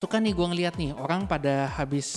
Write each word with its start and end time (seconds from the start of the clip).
Itu 0.00 0.08
kan 0.08 0.24
nih 0.24 0.32
gue 0.32 0.46
ngeliat 0.48 0.80
nih 0.80 0.96
orang 0.96 1.28
pada 1.28 1.68
habis 1.76 2.08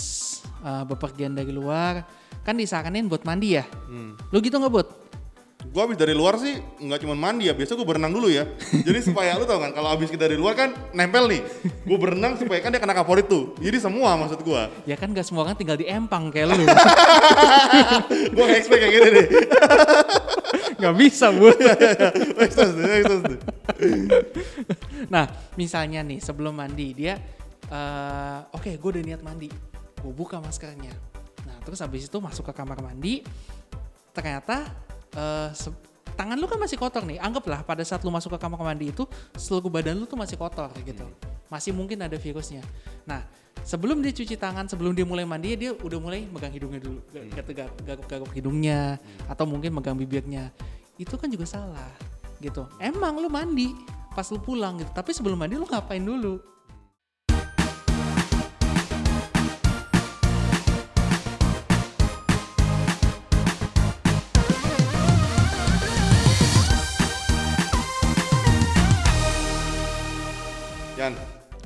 uh, 0.64 0.88
bepergian 0.88 1.36
dari 1.36 1.52
luar 1.52 2.08
kan 2.40 2.56
disaranin 2.56 3.12
buat 3.12 3.28
mandi 3.28 3.60
ya. 3.60 3.68
Hmm. 3.68 4.16
Lu 4.32 4.40
gitu 4.40 4.56
nggak 4.56 4.72
buat? 4.72 4.88
Gue 5.68 5.82
habis 5.84 6.00
dari 6.00 6.16
luar 6.16 6.40
sih 6.40 6.64
nggak 6.64 7.04
cuma 7.04 7.12
mandi 7.12 7.52
ya, 7.52 7.54
biasa 7.56 7.76
gue 7.76 7.84
berenang 7.84 8.16
dulu 8.16 8.32
ya. 8.32 8.48
Jadi 8.88 9.04
supaya 9.04 9.36
lu 9.36 9.44
tau 9.44 9.60
kan, 9.60 9.76
kalau 9.76 9.92
habis 9.92 10.08
kita 10.08 10.32
dari 10.32 10.40
luar 10.40 10.56
kan 10.56 10.72
nempel 10.96 11.28
nih. 11.28 11.44
Gue 11.84 11.98
berenang 12.00 12.40
supaya 12.40 12.64
kan 12.64 12.72
dia 12.72 12.80
kena 12.80 12.96
favorit 13.04 13.28
tuh. 13.28 13.52
Jadi 13.60 13.76
semua 13.84 14.16
maksud 14.16 14.40
gue. 14.48 14.62
Ya 14.88 14.96
kan 14.96 15.12
gak 15.12 15.28
semua 15.28 15.44
orang 15.44 15.60
tinggal 15.60 15.76
di 15.76 15.84
empang 15.84 16.32
kayak 16.32 16.56
lu. 16.56 16.64
gue 18.40 18.46
expect 18.64 18.80
kayak 18.80 18.94
gini 18.96 19.10
nih. 19.12 19.28
gak 20.88 20.96
bisa 20.96 21.36
buat. 21.36 21.60
Nah 25.12 25.28
misalnya 25.60 26.00
nih 26.00 26.24
sebelum 26.24 26.56
mandi 26.56 26.96
dia, 26.96 27.20
eh, 27.74 28.40
oke 28.54 28.70
gue 28.78 28.90
udah 28.94 29.04
niat 29.04 29.22
mandi, 29.26 29.50
gue 29.98 30.14
buka 30.14 30.38
maskernya. 30.38 30.94
Nah 31.50 31.58
terus 31.66 31.82
habis 31.82 32.06
itu 32.06 32.18
masuk 32.22 32.46
ke 32.48 32.54
kamar 32.54 32.78
mandi, 32.86 33.26
ternyata 34.14 34.70
se- 35.58 35.92
tangan 36.14 36.38
lu 36.38 36.46
kan 36.46 36.62
masih 36.62 36.78
kotor 36.78 37.02
nih. 37.04 37.18
Anggaplah 37.18 37.66
pada 37.66 37.82
saat 37.82 38.06
lu 38.06 38.14
masuk 38.14 38.38
ke 38.38 38.40
kamar 38.40 38.62
mandi 38.62 38.94
itu 38.94 39.10
seluruh 39.34 39.74
badan 39.74 39.98
lu 39.98 40.06
tuh 40.06 40.18
masih 40.18 40.38
kotor 40.38 40.70
gitu. 40.86 41.06
Masih 41.50 41.74
mungkin 41.74 42.02
ada 42.02 42.18
virusnya. 42.18 42.62
Nah 43.10 43.26
sebelum 43.66 44.02
dia 44.02 44.14
cuci 44.14 44.38
tangan, 44.38 44.66
sebelum 44.70 44.94
dia 44.94 45.06
mulai 45.06 45.26
mandi 45.26 45.54
dia 45.58 45.74
udah 45.74 46.00
mulai 46.02 46.26
megang 46.30 46.54
hidungnya 46.54 46.82
dulu, 46.82 47.02
garuk-garuk 47.86 48.32
hidungnya 48.34 48.98
atau 49.26 49.46
mungkin 49.50 49.74
megang 49.74 49.98
bibirnya. 49.98 50.54
Itu 50.98 51.18
kan 51.18 51.30
juga 51.30 51.50
salah 51.50 51.94
gitu. 52.42 52.70
Emang 52.78 53.18
lu 53.18 53.30
mandi 53.30 53.74
pas 54.14 54.26
lu 54.30 54.38
pulang 54.38 54.78
gitu. 54.82 54.90
Tapi 54.94 55.14
sebelum 55.14 55.38
mandi 55.38 55.58
lu 55.58 55.66
ngapain 55.66 56.02
dulu? 56.02 56.42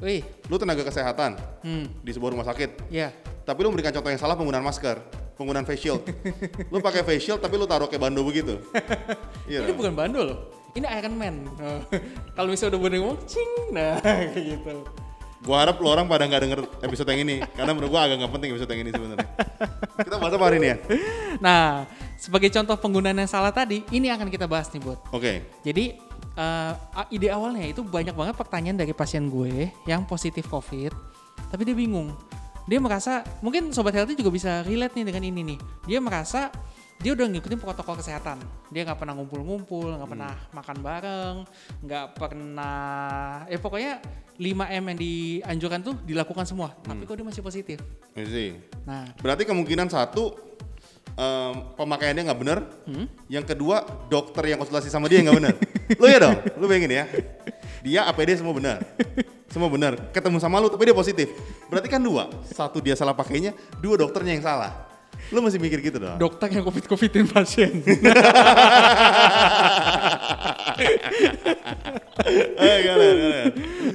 Wih, 0.07 0.23
lu 0.47 0.55
tenaga 0.55 0.87
kesehatan 0.87 1.35
hmm, 1.67 1.99
di 1.99 2.15
sebuah 2.15 2.31
rumah 2.31 2.47
sakit. 2.47 2.87
ya. 2.87 3.11
Tapi 3.43 3.59
lu 3.59 3.75
memberikan 3.75 3.91
contoh 3.91 4.07
yang 4.07 4.15
salah 4.23 4.39
penggunaan 4.39 4.63
masker, 4.63 5.03
penggunaan 5.35 5.67
face 5.67 5.83
shield. 5.83 5.99
lu 6.71 6.79
pakai 6.79 7.03
face 7.03 7.27
shield 7.27 7.43
tapi 7.43 7.59
lu 7.59 7.67
taruh 7.67 7.91
kayak 7.91 8.07
bando 8.07 8.23
begitu. 8.23 8.55
Iya. 9.51 9.67
Ini 9.67 9.75
bukan 9.75 9.95
bandul 9.95 10.23
loh. 10.31 10.39
Ini 10.79 10.87
Iron 10.99 11.15
Man. 11.19 11.43
Oh. 11.59 11.83
Kalau 12.39 12.47
misalnya 12.47 12.75
udah 12.75 12.81
bener 12.87 12.97
ngomong, 13.03 13.19
cing, 13.27 13.51
nah 13.75 13.99
kayak 13.99 14.31
gitu. 14.35 14.75
Gua 15.43 15.55
harap 15.63 15.75
lu 15.79 15.87
orang 15.91 16.07
pada 16.07 16.23
nggak 16.23 16.41
denger 16.43 16.59
episode 16.87 17.07
yang 17.11 17.21
ini 17.27 17.35
karena 17.55 17.71
menurut 17.75 17.91
gua 17.91 18.07
agak 18.07 18.23
nggak 18.23 18.31
penting 18.31 18.49
episode 18.55 18.71
yang 18.71 18.81
ini 18.87 18.91
sebenarnya. 18.95 19.27
Kita 20.07 20.15
bahas 20.19 20.33
apa 20.35 20.43
hari 20.47 20.57
ini 20.59 20.67
ya? 20.67 20.77
Nah, 21.43 21.83
sebagai 22.15 22.47
contoh 22.51 22.75
penggunaan 22.79 23.19
yang 23.19 23.31
salah 23.31 23.51
tadi, 23.51 23.83
ini 23.91 24.07
akan 24.11 24.27
kita 24.27 24.47
bahas 24.47 24.67
nih, 24.71 24.83
Bud. 24.83 24.99
Oke. 25.11 25.47
Jadi 25.63 26.06
a- 26.37 27.09
ide 27.09 27.33
awalnya 27.33 27.65
itu 27.65 27.81
banyak 27.81 28.13
banget 28.13 28.35
pertanyaan 28.37 28.77
dari 28.77 28.93
pasien 28.93 29.25
gue 29.27 29.73
yang 29.89 30.05
positif 30.05 30.45
COVID, 30.45 30.93
tapi 31.49 31.61
dia 31.65 31.73
bingung. 31.73 32.13
Dia 32.67 32.77
merasa 32.77 33.23
mungkin 33.39 33.71
sobat 33.71 33.95
healthy 33.95 34.13
juga 34.13 34.29
bisa 34.29 34.61
relate 34.61 34.93
nih 34.99 35.05
dengan 35.07 35.23
ini 35.23 35.41
nih. 35.55 35.59
Dia 35.87 35.99
merasa 36.03 36.51
dia 36.97 37.13
udah 37.13 37.29
ngikutin 37.29 37.61
protokol 37.61 37.95
kesehatan. 37.97 38.41
Dia 38.69 38.83
nggak 38.83 38.99
pernah 38.99 39.13
ngumpul-ngumpul, 39.15 39.95
nggak 39.95 40.09
pernah 40.09 40.33
makan 40.51 40.77
bareng, 40.81 41.35
nggak 41.85 42.05
pernah, 42.17 43.45
eh 43.47 43.55
pokoknya 43.55 44.01
5M 44.37 44.83
yang 44.93 44.99
dianjurkan 44.99 45.79
tuh 45.81 45.95
dilakukan 46.03 46.45
semua. 46.45 46.73
Tapi 46.83 47.07
kok 47.07 47.15
dia 47.17 47.25
masih 47.25 47.41
positif. 47.41 47.79
See. 48.13 48.53
Nah, 48.85 49.09
Berarti 49.21 49.45
kemungkinan 49.45 49.89
satu 49.89 50.35
em, 51.17 51.53
pemakaiannya 51.73 52.23
nggak 52.29 52.39
bener. 52.39 52.59
Yang 53.29 53.55
kedua 53.55 53.81
dokter 54.09 54.43
yang 54.45 54.59
konsultasi 54.61 54.91
sama 54.91 55.09
dia 55.09 55.23
nggak 55.25 55.37
bener. 55.37 55.55
lu 55.95 56.05
ya 56.05 56.19
dong, 56.19 56.35
lu 56.59 56.65
bayangin 56.67 56.91
ya. 56.91 57.05
Dia 57.79 58.03
APD 58.05 58.35
semua 58.35 58.51
benar. 58.51 58.83
Semua 59.47 59.71
benar. 59.71 60.11
Ketemu 60.11 60.37
sama 60.37 60.59
lu 60.59 60.67
tapi 60.67 60.83
dia 60.83 60.93
positif. 60.93 61.31
Berarti 61.71 61.87
kan 61.87 62.03
dua. 62.03 62.27
Satu 62.43 62.83
dia 62.83 62.99
salah 62.99 63.15
pakainya, 63.15 63.55
dua 63.79 63.95
dokternya 63.95 64.35
yang 64.35 64.43
salah. 64.43 64.85
Lu 65.31 65.39
masih 65.39 65.57
mikir 65.57 65.79
gitu 65.79 65.97
dong. 65.97 66.19
dokter 66.19 66.51
yang 66.51 66.63
covid-covidin 66.63 67.25
pasien. 67.27 67.71
Eh? 72.27 73.47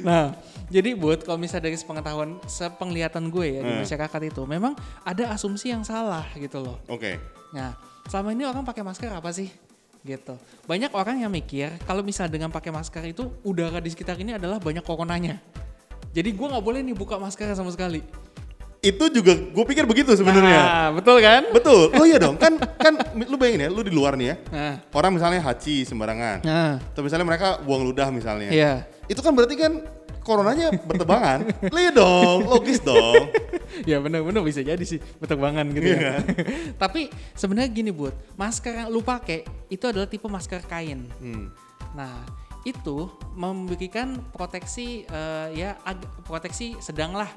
Nah, 0.02 0.32
jadi 0.68 0.96
buat 0.96 1.22
kalau 1.22 1.36
misalnya 1.36 1.68
dari 1.68 1.76
sepengetahuan, 1.76 2.40
sepenglihatan 2.46 3.28
gue 3.28 3.46
ya 3.50 3.62
di 3.62 3.72
Hmm. 3.72 3.80
masyarakat 3.84 4.20
itu, 4.24 4.42
memang 4.46 4.72
ada 5.04 5.30
asumsi 5.30 5.68
yang 5.68 5.84
salah 5.84 6.24
gitu 6.34 6.62
loh. 6.62 6.80
Oke. 6.88 7.18
Nah, 7.52 7.76
selama 8.08 8.32
ini 8.32 8.48
orang 8.48 8.64
pakai 8.64 8.80
masker 8.80 9.12
apa 9.12 9.30
sih? 9.30 9.52
Gitu. 10.02 10.34
Banyak 10.66 10.90
orang 10.98 11.22
yang 11.22 11.30
mikir 11.30 11.78
kalau 11.86 12.02
misalnya 12.02 12.34
dengan 12.34 12.50
pakai 12.50 12.74
masker 12.74 13.06
itu 13.06 13.30
udara 13.46 13.78
di 13.78 13.86
sekitar 13.86 14.18
ini 14.18 14.34
adalah 14.34 14.58
banyak 14.58 14.82
coronanya. 14.82 15.38
Jadi 16.10 16.34
gue 16.34 16.46
nggak 16.46 16.64
boleh 16.64 16.82
nih 16.82 16.94
buka 16.98 17.16
masker 17.16 17.54
sama 17.54 17.70
sekali. 17.70 18.02
Itu 18.82 19.06
juga 19.14 19.30
gue 19.38 19.64
pikir 19.64 19.86
begitu 19.86 20.10
sebenarnya. 20.18 20.58
Nah, 20.58 20.88
betul 20.90 21.22
kan? 21.22 21.46
Betul. 21.54 21.94
Oh 21.94 22.02
iya 22.02 22.18
dong. 22.18 22.34
Kan 22.34 22.58
kan 22.58 22.98
lu 23.14 23.38
bayangin 23.38 23.64
ya, 23.64 23.68
lu 23.70 23.86
di 23.86 23.94
luar 23.94 24.18
nih 24.18 24.34
ya. 24.34 24.36
Nah, 24.50 24.74
Orang 24.90 25.14
misalnya 25.14 25.38
haji 25.38 25.86
sembarangan. 25.86 26.42
nah, 26.42 26.82
Atau 26.90 27.06
misalnya 27.06 27.22
mereka 27.22 27.62
buang 27.62 27.86
ludah 27.86 28.10
misalnya. 28.10 28.50
iya. 28.50 28.82
Itu 29.06 29.22
kan 29.22 29.38
berarti 29.38 29.54
kan 29.54 29.86
coronanya 30.22 30.70
bertebangan. 30.72 31.44
Iya 31.68 31.90
dong, 31.92 32.46
logis 32.46 32.78
dong. 32.80 33.28
ya 33.90 33.98
benar-benar 33.98 34.42
bisa 34.46 34.62
jadi 34.62 34.80
sih 34.82 35.02
berterbangan 35.18 35.66
gitu 35.74 35.86
Iya 35.92 35.98
ya. 35.98 36.14
Tapi 36.82 37.10
sebenarnya 37.34 37.70
gini 37.70 37.90
buat 37.90 38.14
masker 38.38 38.86
yang 38.86 38.88
lu 38.88 39.02
pakai 39.02 39.44
itu 39.68 39.84
adalah 39.86 40.06
tipe 40.06 40.26
masker 40.30 40.62
kain. 40.64 41.10
Hmm. 41.18 41.50
Nah 41.98 42.22
itu 42.62 43.10
memberikan 43.34 44.22
proteksi 44.30 45.02
eh, 45.10 45.48
ya 45.58 45.74
proteksi 46.22 46.78
sedang 46.78 47.18
lah 47.18 47.28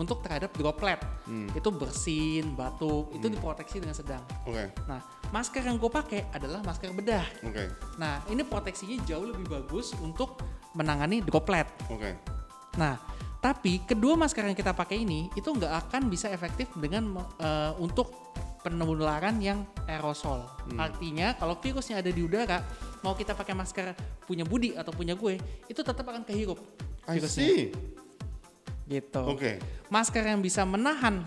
untuk 0.00 0.24
terhadap 0.24 0.54
droplet. 0.56 0.96
Hmm. 1.28 1.52
Itu 1.52 1.68
bersin, 1.68 2.56
batuk, 2.56 3.12
itu 3.12 3.28
diproteksi 3.28 3.84
dengan 3.84 3.92
sedang. 3.96 4.22
Oke, 4.48 4.72
Nah 4.88 5.04
masker 5.30 5.60
yang 5.60 5.76
gue 5.76 5.90
pakai 5.92 6.32
adalah 6.32 6.64
masker 6.64 6.90
bedah. 6.96 7.26
oke, 7.44 7.64
Nah 8.00 8.24
ini 8.32 8.40
proteksinya 8.42 8.96
jauh 9.04 9.28
lebih 9.28 9.46
bagus 9.46 9.92
untuk 10.00 10.40
menangani 10.72 11.22
droplet. 11.22 11.66
oke. 11.88 12.10
Nah, 12.78 12.94
tapi 13.42 13.82
kedua 13.82 14.14
masker 14.14 14.46
yang 14.46 14.54
kita 14.54 14.70
pakai 14.70 15.02
ini 15.02 15.26
itu 15.34 15.48
nggak 15.50 15.88
akan 15.88 16.06
bisa 16.06 16.30
efektif 16.30 16.70
dengan 16.78 17.18
eh, 17.40 17.72
untuk 17.82 18.12
penularan 18.60 19.40
yang 19.40 19.64
aerosol. 19.88 20.44
Artinya 20.76 21.32
kalau 21.34 21.56
virusnya 21.56 22.04
ada 22.04 22.12
di 22.12 22.20
udara, 22.20 22.60
mau 23.00 23.16
kita 23.16 23.32
pakai 23.32 23.56
masker 23.56 23.96
punya 24.28 24.44
Budi 24.44 24.76
atau 24.76 24.92
punya 24.92 25.16
gue, 25.16 25.40
itu 25.64 25.80
tetap 25.80 26.04
akan 26.04 26.22
kehirup 26.22 26.60
I 27.08 27.16
virusnya. 27.16 27.40
see. 27.40 27.72
Gitu. 28.84 29.22
Oke. 29.22 29.62
Masker 29.88 30.22
yang 30.26 30.42
bisa 30.42 30.66
menahan 30.66 31.22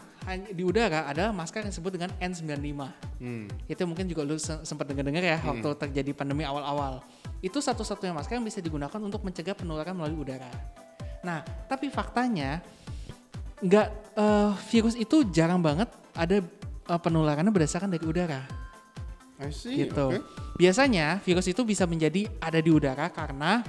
di 0.51 0.63
udara 0.63 1.07
adalah 1.07 1.31
masker 1.31 1.63
yang 1.63 1.71
disebut 1.71 1.91
dengan 1.95 2.11
N95. 2.19 2.79
Hmm. 3.23 3.47
Itu 3.67 3.83
mungkin 3.87 4.05
juga 4.07 4.21
lu 4.23 4.35
se- 4.35 4.63
sempat 4.63 4.87
dengar-dengar 4.87 5.23
ya 5.23 5.39
waktu 5.43 5.67
terjadi 5.79 6.11
pandemi 6.13 6.43
awal-awal. 6.43 7.01
Itu 7.43 7.59
satu-satunya 7.59 8.15
masker 8.15 8.39
yang 8.39 8.47
bisa 8.47 8.63
digunakan 8.63 8.95
untuk 9.03 9.19
mencegah 9.27 9.51
penularan 9.51 9.91
melalui 9.91 10.23
udara. 10.23 10.47
Nah, 11.27 11.43
tapi 11.67 11.91
faktanya 11.91 12.63
nggak 13.59 13.87
eh, 14.15 14.51
virus 14.71 14.95
itu 14.95 15.27
jarang 15.27 15.59
banget 15.59 15.91
ada 16.15 16.39
eh, 16.39 16.99
penularannya 16.99 17.51
berdasarkan 17.51 17.91
dari 17.91 18.03
udara 18.07 18.43
I 19.39 19.51
see. 19.51 19.87
gitu. 19.87 20.11
Oke. 20.11 20.19
Biasanya 20.59 21.19
virus 21.23 21.47
itu 21.51 21.63
bisa 21.67 21.83
menjadi 21.83 22.27
ada 22.39 22.59
di 22.59 22.71
udara 22.71 23.11
karena 23.11 23.63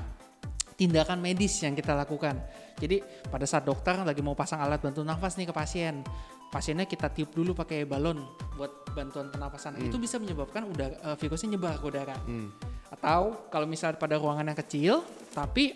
tindakan 0.74 1.22
medis 1.22 1.58
yang 1.62 1.74
kita 1.78 1.94
lakukan. 1.94 2.38
Jadi 2.78 3.00
pada 3.30 3.46
saat 3.46 3.62
dokter 3.62 3.94
lagi 4.02 4.18
mau 4.20 4.34
pasang 4.34 4.58
alat 4.58 4.82
bantu 4.82 5.06
nafas 5.06 5.38
nih 5.38 5.46
ke 5.50 5.54
pasien, 5.54 6.02
pasiennya 6.50 6.90
kita 6.90 7.08
tiup 7.14 7.30
dulu 7.30 7.54
pakai 7.54 7.86
balon 7.86 8.18
buat 8.58 8.86
bantuan 8.92 9.30
pernapasan. 9.30 9.78
Itu 9.78 9.96
bisa 10.02 10.18
menyebabkan 10.18 10.66
udara 10.66 10.94
eh, 10.98 11.16
virusnya 11.18 11.54
nyebar 11.54 11.78
ke 11.78 11.86
udara. 11.86 12.18
Hmm. 12.26 12.50
Atau 12.94 13.50
kalau 13.50 13.66
misalnya 13.66 13.98
pada 13.98 14.14
ruangan 14.14 14.54
yang 14.54 14.58
kecil, 14.58 14.94
tapi 15.34 15.74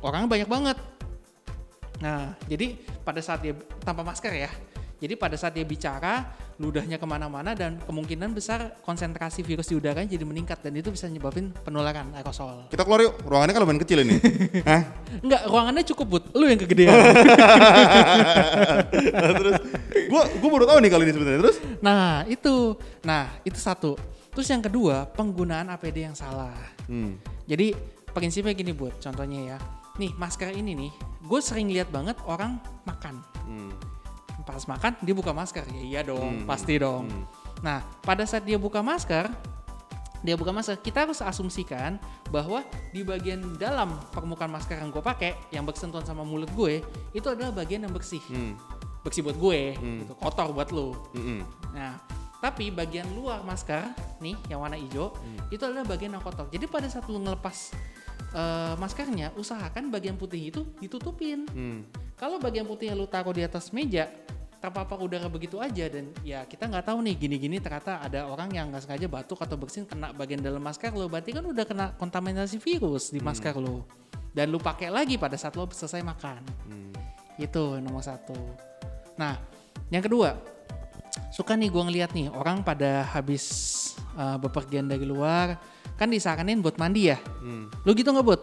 orangnya 0.00 0.28
banyak 0.32 0.48
banget. 0.48 0.78
Nah, 2.00 2.32
jadi 2.48 2.80
pada 3.04 3.20
saat 3.20 3.44
dia 3.44 3.52
tanpa 3.84 4.00
masker 4.00 4.32
ya, 4.32 4.50
jadi 4.96 5.20
pada 5.20 5.36
saat 5.36 5.52
dia 5.52 5.68
bicara, 5.68 6.24
ludahnya 6.56 6.96
ke 6.96 7.04
mana-mana 7.04 7.52
dan 7.52 7.76
kemungkinan 7.84 8.32
besar 8.32 8.78
konsentrasi 8.80 9.44
virus 9.44 9.68
di 9.68 9.76
udaranya 9.76 10.06
jadi 10.06 10.24
meningkat 10.24 10.62
dan 10.62 10.72
itu 10.78 10.88
bisa 10.88 11.10
nyebabin 11.10 11.52
penularan 11.66 12.08
aerosol. 12.16 12.70
Kita 12.72 12.86
keluar 12.86 13.04
yuk. 13.04 13.14
Ruangannya 13.26 13.52
kan 13.52 13.62
lumayan 13.66 13.80
kecil 13.84 13.98
ini. 14.06 14.16
Hah? 14.70 14.82
Enggak, 15.20 15.42
ruangannya 15.50 15.84
cukup 15.84 16.06
but, 16.08 16.24
lu 16.32 16.48
yang 16.48 16.56
kegedean. 16.56 16.94
Terus 19.44 19.54
gua 20.08 20.22
gua 20.40 20.50
baru 20.56 20.64
tahu 20.72 20.78
nih 20.80 20.90
kali 20.94 21.02
ini 21.04 21.12
sebenarnya. 21.12 21.40
Terus 21.44 21.56
nah 21.84 22.24
itu, 22.24 22.78
nah 23.04 23.34
itu 23.44 23.58
satu. 23.60 24.00
Terus 24.34 24.50
yang 24.50 24.60
kedua, 24.60 25.06
penggunaan 25.08 25.70
APD 25.70 26.04
yang 26.04 26.16
salah. 26.18 26.54
hmm. 26.90 27.16
Jadi 27.46 27.70
prinsipnya 28.10 28.52
gini 28.52 28.74
buat 28.74 28.98
contohnya 28.98 29.56
ya. 29.56 29.58
nih 29.94 30.10
masker 30.18 30.50
ini 30.50 30.74
nih, 30.74 30.90
gue 31.22 31.38
sering 31.38 31.70
lihat 31.70 31.86
banget 31.86 32.18
orang 32.26 32.58
makan. 32.82 33.22
Hmm. 33.46 33.70
Pas 34.42 34.66
makan 34.66 34.98
dia 35.00 35.14
buka 35.14 35.30
masker, 35.30 35.62
ya 35.70 35.82
iya 35.86 36.00
dong, 36.02 36.42
Hmm. 36.42 36.46
pasti 36.50 36.74
dong. 36.76 37.06
Hmm. 37.06 37.24
Nah, 37.62 37.78
pada 38.02 38.26
saat 38.26 38.42
dia 38.42 38.58
buka 38.58 38.82
masker, 38.82 39.30
dia 40.20 40.34
buka 40.34 40.50
masker, 40.50 40.82
kita 40.82 41.06
harus 41.06 41.22
asumsikan 41.22 41.94
bahwa 42.26 42.66
di 42.90 43.06
bagian 43.06 43.54
dalam 43.54 43.94
permukaan 44.10 44.50
masker 44.50 44.82
yang 44.82 44.90
gue 44.90 44.98
pakai, 44.98 45.38
yang 45.54 45.62
bersentuhan 45.62 46.02
sama 46.02 46.26
mulut 46.26 46.50
gue, 46.58 46.82
itu 47.14 47.26
adalah 47.30 47.54
bagian 47.54 47.86
yang 47.86 47.94
bersih, 47.94 48.20
Hmm. 48.26 48.58
bersih 49.06 49.22
buat 49.22 49.38
gue, 49.38 49.78
Hmm. 49.78 50.02
gitu, 50.02 50.12
kotor 50.18 50.50
buat 50.50 50.74
lo. 50.74 50.96
Hmm. 51.14 51.46
Nah, 51.70 52.02
tapi 52.42 52.68
bagian 52.68 53.06
luar 53.14 53.46
masker 53.46 53.94
nih 54.24 54.36
yang 54.48 54.64
warna 54.64 54.80
hijau 54.80 55.12
Hmm. 55.12 55.52
itu 55.52 55.60
adalah 55.60 55.84
bagian 55.84 56.16
yang 56.16 56.24
kotor. 56.24 56.48
Jadi 56.48 56.64
pada 56.64 56.88
saat 56.88 57.04
lu 57.06 57.20
ngelepas 57.20 57.76
eh, 58.34 58.74
maskernya, 58.80 59.30
usahakan 59.38 59.92
bagian 59.94 60.18
putih 60.18 60.50
itu 60.50 60.66
ditutupin. 60.82 61.46
Hmm. 61.52 61.86
Kalau 62.18 62.42
bagian 62.42 62.66
putih 62.66 62.90
yang 62.90 62.98
lu 62.98 63.06
taruh 63.06 63.30
di 63.30 63.46
atas 63.46 63.70
meja 63.70 64.10
terpapar 64.58 64.96
udara 64.96 65.28
begitu 65.28 65.60
aja 65.60 65.92
dan 65.92 66.08
ya 66.24 66.40
kita 66.42 66.64
nggak 66.64 66.88
tahu 66.88 67.04
nih 67.04 67.14
gini-gini 67.20 67.60
ternyata 67.60 68.00
ada 68.00 68.24
orang 68.24 68.48
yang 68.48 68.72
nggak 68.72 68.80
sengaja 68.88 69.06
batuk 69.06 69.36
atau 69.44 69.60
bersin 69.60 69.84
kena 69.84 70.08
bagian 70.16 70.40
dalam 70.40 70.58
masker 70.58 70.88
lo 70.96 71.04
berarti 71.04 71.36
kan 71.36 71.44
udah 71.44 71.68
kena 71.68 71.86
kontaminasi 72.00 72.56
virus 72.56 73.12
di 73.12 73.20
masker 73.20 73.60
lo 73.60 73.84
dan 74.32 74.48
lu 74.48 74.56
pakai 74.56 74.88
lagi 74.88 75.20
pada 75.20 75.36
saat 75.36 75.52
lo 75.54 75.68
selesai 75.68 76.00
makan 76.00 76.40
Hmm. 76.64 76.96
itu 77.36 77.76
nomor 77.76 78.00
satu. 78.00 78.32
Nah, 79.20 79.36
yang 79.92 80.00
kedua, 80.00 80.32
suka 81.28 81.54
nih 81.54 81.68
gua 81.68 81.84
ngeliat 81.84 82.16
nih 82.16 82.32
orang 82.32 82.64
pada 82.64 83.04
habis 83.12 83.44
uh, 84.16 84.36
bepergian 84.40 84.86
dari 84.88 85.06
luar, 85.06 85.58
kan 85.94 86.10
disaranin 86.10 86.62
buat 86.62 86.78
mandi 86.78 87.12
ya. 87.12 87.18
Hmm. 87.18 87.70
Lu 87.86 87.94
gitu 87.94 88.10
nggak 88.10 88.26
buat? 88.26 88.42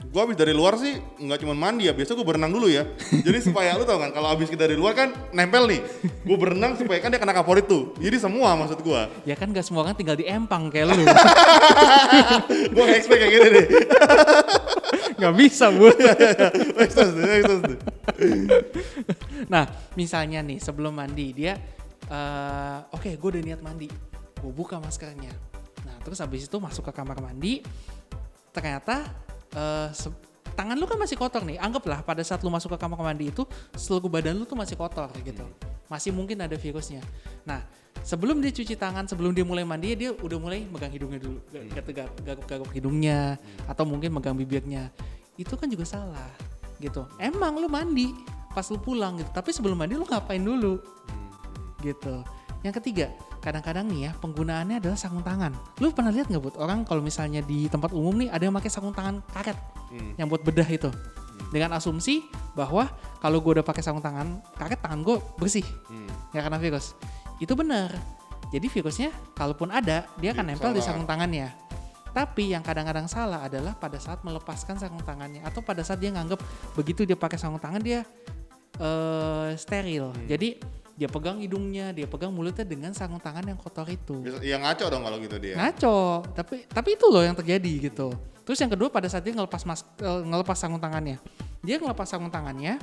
Gue 0.00 0.20
habis 0.24 0.32
dari 0.40 0.56
luar 0.56 0.80
sih 0.80 0.96
nggak 0.96 1.44
cuma 1.44 1.52
mandi 1.52 1.84
ya, 1.86 1.92
biasa 1.92 2.16
gue 2.16 2.24
berenang 2.24 2.48
dulu 2.48 2.72
ya. 2.72 2.88
Jadi 3.26 3.38
supaya 3.44 3.76
lu 3.76 3.84
tau 3.84 4.00
kan, 4.00 4.10
kalau 4.10 4.32
habis 4.32 4.48
kita 4.48 4.64
dari 4.64 4.80
luar 4.80 4.96
kan 4.96 5.12
nempel 5.30 5.68
nih. 5.68 5.80
Gue 6.24 6.36
berenang 6.40 6.74
supaya 6.80 6.98
kan 7.04 7.12
dia 7.12 7.20
kena 7.20 7.36
kaporit 7.36 7.68
tuh. 7.68 7.92
Jadi 8.00 8.16
semua 8.16 8.56
maksud 8.56 8.80
gue. 8.80 9.00
Ya 9.28 9.36
kan 9.36 9.52
gak 9.52 9.68
semua 9.68 9.84
orang 9.84 9.94
tinggal 9.94 10.16
di 10.16 10.24
empang 10.24 10.72
kayak 10.72 10.88
lu. 10.88 11.04
gue 12.74 12.84
expect 12.96 13.20
kayak 13.20 13.32
gini 13.32 13.48
deh. 13.52 13.66
gak 15.20 15.34
bisa 15.36 15.68
terus. 15.68 17.60
Nah, 19.52 19.64
misalnya 19.94 20.40
nih 20.40 20.58
sebelum 20.58 20.96
mandi 20.96 21.26
dia, 21.36 21.54
eh, 22.08 22.78
oke 22.90 23.14
gue 23.20 23.28
udah 23.36 23.42
niat 23.44 23.60
mandi, 23.60 23.86
gue 24.40 24.52
buka 24.52 24.80
maskernya. 24.80 25.30
Nah, 25.84 25.96
terus 26.02 26.18
habis 26.20 26.48
itu 26.48 26.56
masuk 26.56 26.88
ke 26.88 26.92
kamar 26.96 27.20
mandi, 27.20 27.60
ternyata 28.50 29.06
se- 29.92 30.12
tangan 30.56 30.76
lu 30.76 30.84
kan 30.88 30.98
masih 30.98 31.16
kotor 31.16 31.44
nih. 31.44 31.60
Anggaplah 31.60 32.00
pada 32.02 32.24
saat 32.24 32.40
lu 32.42 32.50
masuk 32.52 32.74
ke 32.74 32.78
kamar 32.80 33.00
mandi 33.00 33.28
itu 33.28 33.44
seluruh 33.76 34.08
badan 34.08 34.36
lu 34.36 34.44
tuh 34.44 34.56
masih 34.56 34.76
kotor 34.76 35.08
gitu. 35.24 35.44
Masih 35.90 36.14
mungkin 36.14 36.38
ada 36.40 36.54
virusnya. 36.54 37.02
Nah, 37.42 37.64
sebelum 38.06 38.38
dia 38.38 38.54
cuci 38.54 38.78
tangan, 38.78 39.08
sebelum 39.10 39.34
dia 39.34 39.42
mulai 39.42 39.66
mandi, 39.66 39.96
dia 39.98 40.14
udah 40.14 40.38
mulai 40.38 40.62
megang 40.68 40.92
hidungnya 40.94 41.18
dulu, 41.18 41.38
garuk-garuk 42.22 42.70
hidungnya, 42.70 43.40
atau 43.66 43.82
mungkin 43.82 44.14
megang 44.14 44.38
bibirnya. 44.38 44.94
Itu 45.34 45.58
kan 45.58 45.66
juga 45.66 45.88
salah 45.88 46.30
gitu. 46.78 47.04
Emang 47.18 47.58
lu 47.58 47.66
mandi 47.66 48.14
pas 48.54 48.66
lu 48.70 48.78
pulang 48.78 49.18
gitu, 49.18 49.30
tapi 49.34 49.50
sebelum 49.50 49.78
mandi 49.78 49.98
lu 49.98 50.06
ngapain 50.06 50.42
dulu 50.42 50.78
gitu. 51.82 52.22
Yang 52.62 52.74
ketiga, 52.82 53.06
kadang-kadang 53.40 53.88
nih 53.88 54.08
ya 54.08 54.10
penggunaannya 54.20 54.76
adalah 54.78 54.96
sarung 54.96 55.24
tangan. 55.24 55.56
Lu 55.80 55.90
pernah 55.90 56.12
lihat 56.12 56.28
nggak 56.28 56.42
buat 56.44 56.56
orang 56.60 56.84
kalau 56.84 57.00
misalnya 57.00 57.40
di 57.40 57.66
tempat 57.66 57.90
umum 57.96 58.12
nih 58.16 58.28
ada 58.28 58.44
yang 58.44 58.54
pakai 58.54 58.70
sarung 58.70 58.92
tangan 58.92 59.24
karet 59.32 59.56
Hmm. 59.90 60.14
yang 60.14 60.30
buat 60.30 60.44
bedah 60.46 60.68
itu. 60.70 60.86
Dengan 61.50 61.74
asumsi 61.74 62.22
bahwa 62.54 62.86
kalau 63.18 63.42
gue 63.42 63.58
udah 63.58 63.66
pakai 63.66 63.82
sarung 63.82 63.98
tangan 63.98 64.38
karet 64.54 64.78
tangan 64.78 65.02
gue 65.02 65.18
bersih. 65.34 65.66
Hmm. 65.90 66.06
nggak 66.30 66.42
kena 66.46 66.58
virus. 66.62 66.94
Itu 67.42 67.58
benar. 67.58 67.90
Jadi 68.50 68.66
virusnya 68.70 69.10
kalaupun 69.34 69.70
ada 69.74 70.06
dia 70.18 70.30
akan 70.30 70.46
Iya, 70.46 70.50
nempel 70.54 70.70
di 70.70 70.82
sarung 70.82 71.08
tangannya. 71.08 71.50
Tapi 72.10 72.50
yang 72.50 72.62
kadang-kadang 72.62 73.06
salah 73.06 73.46
adalah 73.46 73.74
pada 73.74 73.94
saat 73.98 74.22
melepaskan 74.22 74.78
sarung 74.78 75.02
tangannya 75.02 75.42
atau 75.42 75.62
pada 75.62 75.82
saat 75.82 76.02
dia 76.02 76.10
nganggap 76.10 76.38
begitu 76.74 77.02
dia 77.02 77.14
pakai 77.14 77.38
sarung 77.38 77.58
tangan 77.58 77.78
dia 77.78 78.02
eh, 78.78 79.48
steril. 79.54 80.10
Hmm. 80.14 80.26
jadi 80.26 80.58
dia 81.00 81.08
pegang 81.08 81.40
hidungnya 81.40 81.90
dia 81.90 82.04
pegang 82.04 82.28
mulutnya 82.28 82.60
dengan 82.60 82.92
sarung 82.92 83.16
tangan 83.16 83.40
yang 83.42 83.56
kotor 83.56 83.88
itu 83.88 84.20
Bisa- 84.20 84.44
Ya 84.44 84.60
ngaco 84.60 84.84
dong 84.86 85.00
kalau 85.00 85.16
gitu 85.16 85.40
dia. 85.40 85.56
ngaco 85.56 85.96
tapi 86.30 86.68
tapi 86.68 86.88
itu 86.92 87.06
loh 87.08 87.24
yang 87.24 87.32
terjadi 87.32 87.88
gitu 87.88 88.12
terus 88.44 88.60
yang 88.60 88.68
kedua 88.68 88.92
pada 88.92 89.08
saat 89.08 89.24
dia 89.24 89.32
ngelepas 89.32 89.64
mas 89.64 89.80
eh, 89.96 90.20
ngelepas 90.22 90.52
sarung 90.54 90.76
tangannya 90.76 91.16
dia 91.60 91.80
ngelepas 91.80 92.04
sarung 92.04 92.28
tangannya 92.28 92.76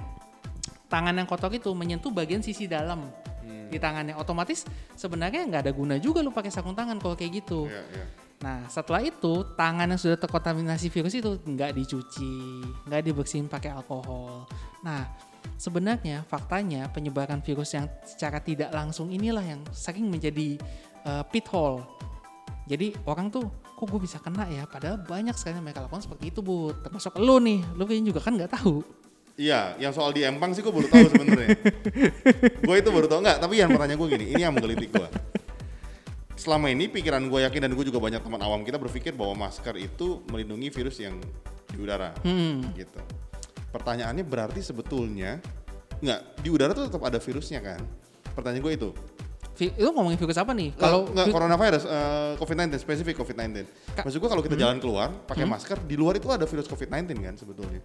tangan 0.87 1.13
yang 1.13 1.25
kotor 1.25 1.51
itu 1.51 1.69
menyentuh 1.71 2.09
bagian 2.09 2.41
sisi 2.41 2.65
dalam 2.65 3.05
Hmm. 3.39 3.71
di 3.71 3.79
tangannya 3.79 4.11
otomatis 4.13 4.67
sebenarnya 4.91 5.39
nggak 5.41 5.61
ada 5.61 5.71
guna 5.71 5.95
juga 5.95 6.19
lu 6.19 6.31
pakai 6.31 6.51
sarung 6.51 6.75
tangan 6.75 6.99
kalau 6.99 7.15
kayak 7.15 7.31
gitu 7.37 7.63
Iya, 7.65 7.79
iya. 7.93 8.05
nah 8.37 8.67
setelah 8.67 8.99
itu 8.99 9.23
tangan 9.55 9.87
yang 9.87 9.95
sudah 9.95 10.19
terkontaminasi 10.19 10.89
virus 10.89 11.15
itu 11.15 11.39
nggak 11.41 11.71
dicuci 11.71 12.35
nggak 12.83 13.01
dibersihin 13.01 13.47
pakai 13.47 13.71
alkohol 13.71 14.43
nah 14.81 15.07
sebenarnya 15.55 16.27
faktanya 16.27 16.91
penyebaran 16.91 17.39
virus 17.39 17.71
yang 17.71 17.87
secara 18.03 18.43
tidak 18.43 18.75
langsung 18.75 19.07
inilah 19.07 19.43
yang 19.43 19.63
sering 19.71 20.11
menjadi 20.11 20.59
uh, 21.07 21.23
pit 21.23 21.47
hole 21.47 21.87
jadi 22.67 22.91
orang 23.07 23.31
tuh 23.31 23.47
kok 23.77 23.87
gue 23.87 24.01
bisa 24.01 24.19
kena 24.19 24.43
ya 24.51 24.67
padahal 24.67 24.99
banyak 24.99 25.37
sekali 25.37 25.55
yang 25.55 25.65
mereka 25.65 25.85
lakukan 25.85 26.03
seperti 26.03 26.33
itu 26.33 26.43
bu 26.43 26.75
termasuk 26.83 27.15
lo 27.21 27.39
nih 27.39 27.63
lo 27.77 27.87
kayaknya 27.87 28.11
juga 28.11 28.21
kan 28.25 28.35
nggak 28.35 28.53
tahu 28.57 28.83
Iya, 29.37 29.77
yang 29.77 29.93
soal 29.93 30.17
di 30.17 30.25
Empang 30.25 30.49
sih 30.57 30.65
gue 30.65 30.73
baru 30.73 30.89
tahu 30.89 31.13
sebenarnya. 31.13 31.61
gue 32.65 32.75
itu 32.81 32.89
baru 32.89 33.05
tahu 33.05 33.21
enggak, 33.21 33.37
tapi 33.37 33.61
yang 33.61 33.69
pertanyaan 33.69 34.01
gue 34.01 34.09
gini, 34.17 34.25
ini 34.33 34.41
yang 34.41 34.49
menggelitik 34.49 34.89
gue. 34.89 35.09
Selama 36.33 36.73
ini 36.73 36.89
pikiran 36.89 37.21
gue 37.29 37.45
yakin 37.45 37.69
dan 37.69 37.71
gue 37.77 37.85
juga 37.85 38.01
banyak 38.01 38.25
teman 38.25 38.41
awam 38.41 38.65
kita 38.65 38.81
berpikir 38.81 39.13
bahwa 39.13 39.45
masker 39.45 39.77
itu 39.77 40.25
melindungi 40.33 40.73
virus 40.73 40.97
yang 40.97 41.21
di 41.69 41.77
udara, 41.77 42.17
hmm. 42.25 42.73
gitu. 42.81 42.97
Pertanyaannya 43.69 44.23
berarti 44.23 44.59
sebetulnya 44.59 45.37
nggak 45.97 46.39
di 46.39 46.49
udara 46.49 46.71
tuh 46.71 46.87
tetap 46.87 47.03
ada 47.03 47.17
virusnya 47.17 47.59
kan? 47.59 47.81
Pertanyaan 48.33 48.61
gue 48.61 48.73
itu. 48.75 48.89
Vi- 49.57 49.73
lo 49.73 49.89
ngomongin 49.89 50.21
virus 50.21 50.37
apa 50.37 50.53
nih 50.53 50.69
Kalau 50.77 51.09
nggak 51.09 51.25
vi- 51.25 51.33
coronavirus, 51.33 51.83
eh, 51.83 52.31
COVID-19 52.37 52.77
spesifik 52.77 53.17
COVID-19. 53.17 53.65
Ka- 53.91 54.05
Maksud 54.05 54.21
gue 54.21 54.29
kalau 54.29 54.43
kita 54.45 54.53
Hmm. 54.53 54.63
jalan 54.63 54.77
keluar 54.77 55.09
pakai 55.25 55.49
masker, 55.49 55.81
di 55.81 55.97
luar 55.97 56.13
itu 56.13 56.29
ada 56.29 56.45
virus 56.45 56.65
COVID-19 56.65 57.17
kan 57.19 57.33
sebetulnya. 57.35 57.81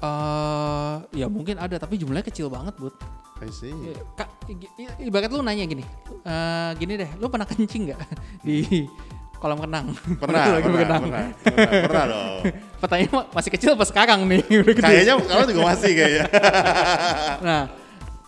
eh, 0.00 0.94
ya 1.12 1.28
mungkin 1.28 1.60
ada 1.60 1.76
tapi 1.76 2.00
jumlahnya 2.00 2.24
kecil 2.24 2.48
banget 2.48 2.72
bud 2.74 2.96
I 3.40 3.48
see. 3.48 3.68
Ya, 3.68 3.92
Kak, 4.16 4.28
ibarat 4.98 5.28
lu 5.28 5.40
nanya 5.40 5.64
gini, 5.64 5.84
eh, 6.22 6.70
gini 6.74 6.92
deh, 6.94 7.08
lu 7.16 7.28
pernah 7.28 7.44
kencing 7.44 7.88
nggak 7.88 8.00
di 8.48 8.88
kolam 9.40 9.58
renang? 9.58 9.96
Pernah, 10.20 10.44
lagi 10.60 10.68
pernah, 10.68 10.76
berenang. 10.76 11.02
pernah, 11.08 11.26
pernah, 11.40 11.82
pernah 11.88 12.04
dong. 12.06 12.40
Pertanyaan 12.76 13.12
masih 13.32 13.50
kecil 13.56 13.70
apa 13.72 13.84
sekarang 13.88 14.20
nih? 14.28 14.40
Udah 14.62 14.74
gede. 14.76 14.84
Kayaknya 14.84 15.14
sekarang 15.24 15.46
juga 15.48 15.62
masih 15.64 15.90
kayaknya. 15.96 16.24
Nah, 17.48 17.62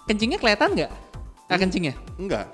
kencingnya 0.08 0.38
kelihatan 0.40 0.68
nggak? 0.72 0.92
Air 1.52 1.58
kencingnya? 1.60 1.94
Enggak. 2.16 2.46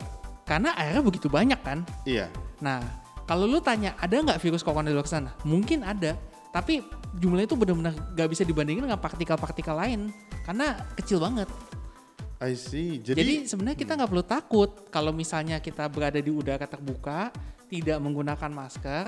Karena 0.42 0.74
airnya 0.74 1.02
begitu 1.06 1.30
banyak 1.30 1.60
kan. 1.62 1.86
Iya. 2.02 2.26
Nah, 2.58 2.82
kalau 3.30 3.46
lu 3.46 3.62
tanya 3.62 3.94
ada 4.02 4.18
nggak 4.18 4.42
virus 4.42 4.66
corona 4.66 4.90
di 4.90 4.96
luar 4.98 5.06
sana? 5.06 5.30
Mungkin 5.46 5.86
ada, 5.86 6.18
tapi 6.50 6.82
jumlahnya 7.14 7.46
itu 7.46 7.56
benar-benar 7.56 7.94
nggak 7.94 8.28
bisa 8.34 8.42
dibandingin 8.42 8.90
dengan 8.90 8.98
partikel-partikel 8.98 9.76
lain 9.78 10.10
karena 10.42 10.82
kecil 10.98 11.22
banget. 11.22 11.46
I 12.38 12.54
see. 12.54 13.02
Jadi, 13.02 13.18
Jadi, 13.18 13.34
sebenarnya 13.50 13.78
kita 13.78 13.98
nggak 13.98 14.10
perlu 14.10 14.24
takut 14.26 14.70
kalau 14.94 15.10
misalnya 15.10 15.58
kita 15.58 15.90
berada 15.90 16.22
di 16.22 16.30
udara 16.30 16.66
terbuka, 16.70 17.34
tidak 17.68 18.00
menggunakan 18.00 18.50
masker, 18.50 19.04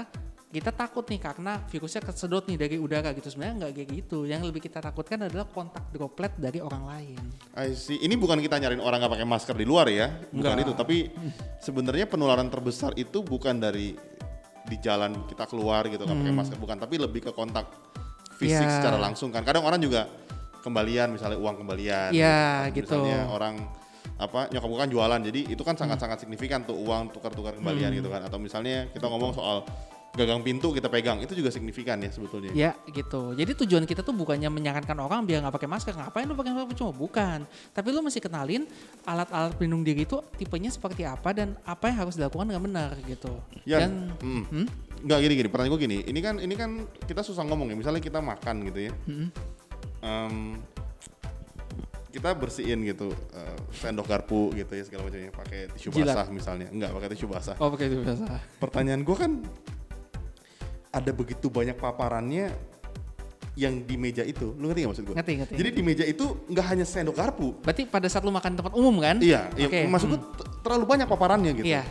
kita 0.50 0.75
takut 0.75 1.07
nih 1.07 1.23
karena 1.23 1.62
virusnya 1.71 2.02
kesedot 2.02 2.43
nih 2.45 2.59
dari 2.59 2.76
udara 2.76 3.14
gitu. 3.14 3.31
Sebenarnya 3.31 3.55
nggak 3.67 3.73
kayak 3.73 3.88
gitu. 4.02 4.19
Yang 4.26 4.50
lebih 4.50 4.61
kita 4.67 4.83
takutkan 4.83 5.25
adalah 5.25 5.47
kontak 5.47 5.88
droplet 5.90 6.35
dari 6.37 6.59
orang 6.59 6.85
lain. 6.85 7.19
I 7.55 7.73
see. 7.73 8.02
Ini 8.02 8.19
bukan 8.19 8.43
kita 8.43 8.59
nyariin 8.59 8.83
orang 8.83 8.99
nggak 9.00 9.14
pakai 9.14 9.26
masker 9.26 9.55
di 9.55 9.64
luar 9.64 9.87
ya, 9.88 10.11
bukan 10.31 10.55
Enggak. 10.59 10.67
itu. 10.67 10.73
Tapi 10.75 10.97
sebenarnya 11.59 12.07
penularan 12.11 12.50
terbesar 12.50 12.93
itu 12.95 13.23
bukan 13.23 13.57
dari 13.57 13.95
di 14.61 14.76
jalan 14.79 15.25
kita 15.26 15.47
keluar 15.47 15.87
gitu 15.87 16.02
nggak 16.02 16.19
pakai 16.19 16.35
masker, 16.35 16.59
bukan. 16.59 16.76
Tapi 16.83 16.95
lebih 16.99 17.21
ke 17.26 17.33
kontak 17.33 17.71
fisik 18.35 18.59
Hmm. 18.61 18.67
Ya. 18.67 18.76
secara 18.83 18.99
langsung 18.99 19.31
kan. 19.31 19.47
Kadang 19.47 19.62
orang 19.62 19.79
juga 19.79 20.11
kembalian, 20.61 21.14
misalnya 21.14 21.38
uang 21.38 21.62
kembalian. 21.62 22.11
Ya, 22.11 22.67
gitu. 22.75 22.90
Misalnya 22.90 23.31
orang 23.31 23.55
apa 24.20 24.52
nyokap 24.52 24.68
gue 24.68 24.80
kan 24.84 24.90
jualan, 24.92 25.20
jadi 25.24 25.40
itu 25.48 25.62
kan 25.64 25.74
sangat-sangat 25.74 26.20
signifikan 26.20 26.60
tuh 26.62 26.76
uang 26.76 27.08
tukar-tukar 27.08 27.56
kembalian 27.56 27.88
Hmm. 27.88 27.98
gitu 28.04 28.08
kan. 28.12 28.20
Atau 28.20 28.36
misalnya 28.36 28.84
kita 28.92 29.08
ngomong 29.08 29.32
soal 29.32 29.64
gagang 30.10 30.42
pintu 30.42 30.74
kita 30.74 30.90
pegang, 30.90 31.22
itu 31.22 31.38
juga 31.38 31.54
signifikan 31.54 31.94
ya 32.02 32.10
sebetulnya. 32.10 32.50
Ya 32.50 32.74
gitu. 32.90 33.30
Jadi 33.30 33.54
tujuan 33.62 33.86
kita 33.86 34.02
tuh 34.02 34.10
bukannya 34.10 34.50
menyarankan 34.50 34.98
orang 34.98 35.22
biar 35.22 35.38
nggak 35.40 35.54
pakai 35.54 35.70
masker. 35.70 35.94
Ngapain 35.94 36.26
lu 36.26 36.34
pakai 36.34 36.50
masker 36.50 36.76
cuma 36.76 36.90
bukan. 36.92 37.46
Tapi 37.70 37.88
lu 37.94 38.02
mesti 38.02 38.18
kenalin 38.18 38.66
alat-alat 39.06 39.54
pelindung 39.54 39.86
diri 39.86 40.02
itu 40.04 40.18
tipenya 40.34 40.68
seperti 40.68 41.06
apa 41.06 41.30
dan 41.30 41.54
apa 41.62 41.88
yang 41.88 42.04
harus 42.04 42.18
dilakukan 42.18 42.50
dengan 42.50 42.62
benar 42.66 42.90
gitu. 43.06 43.38
Ya, 43.62 43.86
Dan 43.86 44.10
mm. 44.18 44.44
Hmm? 44.50 44.66
nggak 45.00 45.18
gini 45.24 45.34
gini. 45.38 45.48
Pertanyaan 45.48 45.72
gue 45.72 45.80
gini, 45.86 45.98
ini 46.04 46.20
kan 46.20 46.34
ini 46.42 46.54
kan 46.58 46.70
kita 47.06 47.22
susah 47.22 47.46
ngomong 47.46 47.70
ya. 47.70 47.76
Misalnya 47.78 48.02
kita 48.02 48.18
makan 48.18 48.66
gitu 48.66 48.90
ya, 48.90 48.92
Mm-mm. 49.06 49.28
em, 50.02 50.58
kita 52.11 52.31
bersihin 52.33 52.83
gitu 52.83 53.09
eh, 53.31 53.57
sendok 53.73 54.05
garpu 54.05 54.50
gitu 54.52 54.69
ya 54.69 54.83
segala 54.83 55.07
macamnya 55.07 55.31
pakai 55.31 55.71
tisu 55.71 55.88
Jilat. 55.93 56.12
basah 56.12 56.26
misalnya 56.29 56.67
enggak 56.69 56.90
pakai 56.93 57.09
tisu 57.09 57.26
basah 57.26 57.55
Oh 57.57 57.71
pakai 57.71 57.87
itu 57.87 58.02
biasa. 58.02 58.25
pertanyaan 58.59 59.00
gue 59.00 59.17
kan 59.17 59.33
ada 60.90 61.11
begitu 61.11 61.47
banyak 61.47 61.75
paparannya 61.75 62.50
yang 63.55 63.83
di 63.83 63.95
meja 63.95 64.23
itu 64.23 64.55
lu 64.55 64.67
ngerti 64.67 64.81
gak 64.81 64.90
maksud 64.90 65.05
gue 65.05 65.14
Ngerti 65.14 65.33
ngerti. 65.37 65.55
jadi 65.55 65.71
di 65.71 65.83
meja 65.83 66.05
itu 66.05 66.25
nggak 66.47 66.67
hanya 66.67 66.85
sendok 66.85 67.14
garpu 67.14 67.55
Berarti 67.61 67.83
pada 67.85 68.07
saat 68.07 68.23
lu 68.23 68.31
makan 68.31 68.55
tempat 68.55 68.73
umum 68.73 68.99
kan? 68.99 69.19
iya 69.19 69.50
iya 69.55 69.67
Oke, 69.67 69.81
maksud 69.87 70.09
gue 70.09 70.19
hmm. 70.19 70.62
terlalu 70.62 70.85
banyak 70.87 71.07
paparannya 71.07 71.50
gitu 71.52 71.67
Iya. 71.69 71.83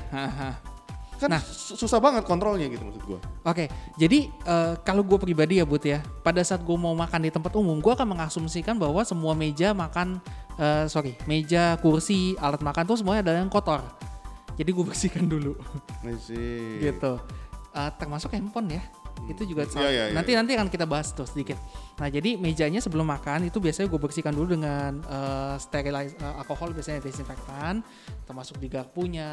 Kan 1.19 1.29
Nah. 1.29 1.41
su- 1.43 1.75
susah 1.75 1.99
banget 1.99 2.23
kontrolnya 2.23 2.65
gitu 2.65 2.81
maksud 2.81 3.03
gue 3.03 3.19
Oke, 3.43 3.67
jadi 3.95 4.31
eh, 4.31 4.73
kalau 4.81 5.03
gue 5.03 5.17
pribadi 5.17 5.59
ya 5.59 5.65
Bud 5.65 5.81
ya, 5.81 5.99
pada 6.21 6.39
saat 6.39 6.61
gue 6.61 6.73
mau 6.73 6.91
makan 6.93 7.19
di 7.19 7.29
tempat 7.29 7.51
umum, 7.53 7.77
gue 7.77 7.91
akan 7.91 8.07
mengasumsikan 8.09 8.75
bahwa 8.75 9.01
semua 9.01 9.33
meja 9.33 9.71
makan, 9.71 10.23
eh, 10.55 10.85
sorry, 10.85 11.19
meja, 11.25 11.75
kursi, 11.77 12.33
alat 12.35 12.59
makan 12.59 12.83
tuh 12.85 12.95
semuanya 12.95 13.21
adalah 13.21 13.39
yang 13.39 13.49
kotor. 13.49 13.83
Jadi 14.55 14.69
gue 14.69 14.85
bersihkan 14.89 15.25
dulu, 15.25 15.55
Masih. 16.01 16.79
gitu. 16.81 17.19
Eh, 17.69 17.91
termasuk 17.95 18.31
handphone 18.31 18.71
ya, 18.71 18.83
itu 19.25 19.45
juga 19.45 19.61
salah- 19.65 19.87
iya, 19.87 20.09
iya. 20.09 20.15
nanti 20.15 20.33
nanti 20.33 20.51
akan 20.53 20.67
kita 20.67 20.83
bahas 20.83 21.11
tuh 21.11 21.23
sedikit. 21.23 21.55
Nah 21.97 22.07
jadi 22.07 22.33
mejanya 22.33 22.79
sebelum 22.79 23.05
makan 23.05 23.45
itu 23.45 23.57
biasanya 23.57 23.85
gue 23.85 23.99
bersihkan 23.99 24.33
dulu 24.33 24.57
dengan 24.57 25.01
eh, 25.01 25.55
sterilize 25.57 26.15
eh, 26.15 26.39
alkohol 26.41 26.73
biasanya 26.73 26.97
desinfektan, 26.99 27.85
termasuk 28.23 28.57
di 28.57 28.67
garpunya. 28.67 29.29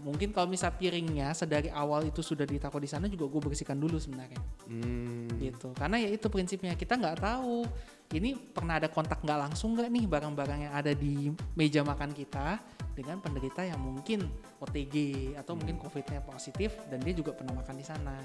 Mungkin 0.00 0.30
kalau 0.30 0.46
misal 0.46 0.72
piringnya 0.72 1.32
sedari 1.32 1.68
awal 1.68 2.04
itu 2.04 2.20
sudah 2.20 2.44
ditaruh 2.44 2.76
di 2.76 2.86
sana 2.86 3.06
juga 3.06 3.24
gue 3.26 3.40
bersihkan 3.46 3.74
dulu 3.74 3.96
sebenarnya 3.96 4.36
Hmm. 4.68 5.32
gitu 5.40 5.72
karena 5.72 5.96
ya 5.96 6.12
itu 6.12 6.28
prinsipnya 6.28 6.76
kita 6.76 6.92
nggak 6.94 7.18
tahu 7.18 7.64
ini 8.12 8.36
pernah 8.36 8.76
ada 8.76 8.88
kontak 8.88 9.20
nggak 9.20 9.48
langsung 9.48 9.72
nggak 9.72 9.88
nih 9.88 10.04
barang-barang 10.04 10.60
yang 10.60 10.74
ada 10.74 10.92
di 10.92 11.32
meja 11.54 11.80
makan 11.80 12.12
kita 12.12 12.60
dengan 12.92 13.16
penderita 13.16 13.64
yang 13.64 13.80
mungkin 13.80 14.28
OTG 14.60 14.94
atau 15.36 15.56
mungkin 15.56 15.76
COVID-nya 15.78 16.20
positif 16.20 16.76
dan 16.88 17.00
dia 17.00 17.12
juga 17.12 17.32
pernah 17.32 17.56
makan 17.56 17.76
di 17.76 17.84
sana 17.84 18.16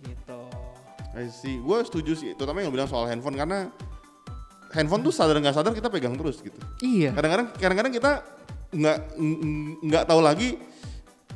gitu 0.00 0.40
I 1.14 1.30
see. 1.30 1.56
Gue 1.56 1.78
setuju 1.80 2.12
sih, 2.12 2.34
terutama 2.34 2.58
yang 2.58 2.74
bilang 2.74 2.90
soal 2.90 3.06
handphone 3.06 3.34
karena 3.34 3.70
handphone 4.70 4.98
tuh 5.00 5.14
sadar 5.14 5.38
nggak 5.38 5.54
sadar 5.54 5.70
kita 5.70 5.86
pegang 5.86 6.14
terus 6.14 6.42
gitu. 6.42 6.58
iya 6.82 7.14
Kadang-kadang, 7.14 7.54
kadang-kadang 7.54 7.92
kita 7.92 8.10
nggak 8.70 8.98
ng- 9.14 9.38
nggak 9.84 10.04
tahu 10.04 10.18
lagi 10.18 10.58